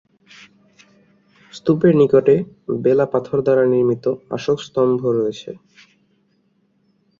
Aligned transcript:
স্তূপের 1.53 1.93
নিকটে 1.99 2.35
বেলেপাথর 2.83 3.37
দ্বারা 3.45 3.63
নির্মিত 3.73 4.05
অশোক 4.31 4.57
স্তম্ভ 4.67 5.01
রয়েছে। 5.17 5.51